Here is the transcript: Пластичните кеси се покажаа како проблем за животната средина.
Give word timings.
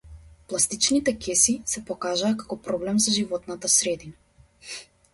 Пластичните 0.53 1.13
кеси 1.25 1.53
се 1.75 1.85
покажаа 1.91 2.33
како 2.41 2.59
проблем 2.71 3.05
за 3.07 3.17
животната 3.21 3.75
средина. 3.79 4.47